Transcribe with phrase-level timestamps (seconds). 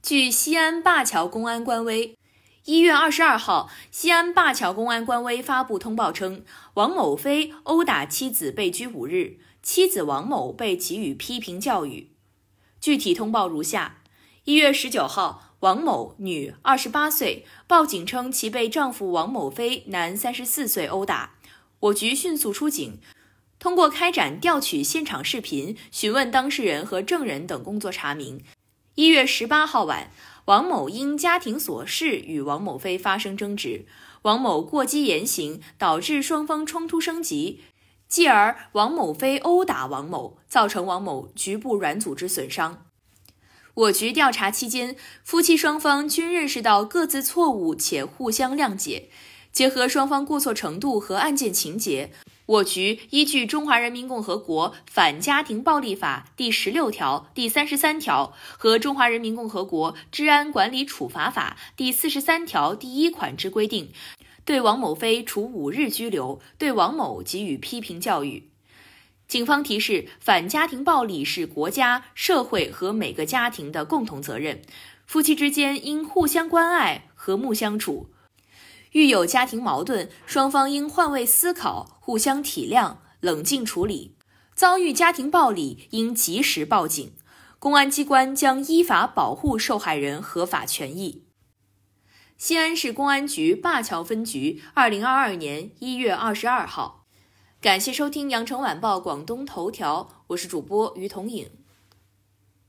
[0.00, 2.16] 据西安灞桥公安官微，
[2.64, 6.44] 一月二十二号，西安灞桥公安官微发布通报称，
[6.74, 12.12] 王某飞殴打妻子被拘五日，妻子王某被给予批评教育。
[12.80, 14.02] 具体通报如下：
[14.44, 21.34] 一月十九号，王某，女，二十八岁，报警称其被丈夫王某飞，男，三十四岁殴打。
[21.80, 22.98] 我局迅速出警，
[23.58, 28.42] 通过开展调取现场视频、询问当事人和证人等工作，查明。
[28.98, 30.10] 一月十八号晚，
[30.46, 33.86] 王某因家庭琐事与王某飞发生争执，
[34.22, 37.60] 王某过激言行，导致双方冲突升级，
[38.08, 42.86] 继而王某飞殴打王某，造成王某局部软组织损伤。
[43.74, 49.10] 我局调查期间，夫妻双方均认识到各自错误且互相谅解，
[49.52, 52.10] 结合双方过错程度和案件情节。
[52.48, 63.90] 我局依据《中华人民共和国反家庭暴力法》第十六条、第三十三条和《中华人民共和国治安管理处罚法》第四十三条第一款之规定，
[64.46, 68.48] 对王某飞处五日拘留，对王某给予批评教育。
[69.26, 74.62] 警方提示：反家庭暴力是国家、社会和每个家庭的共同责任，
[75.04, 78.08] 夫妻之间应互相关爱、和睦相处。
[78.98, 84.16] 遇有家庭矛盾，双方应换位思考，互相体谅，冷静处理。
[84.56, 87.12] 遭遇家庭暴力，应及时报警，
[87.60, 91.22] 公安机关将依法保护受害人合法权益。
[92.36, 97.04] 西安市公安局灞桥分局，二零二二年一月二十二号。
[97.60, 101.48] 感谢收听羊城晚报广东头条，我是主播于彤颖。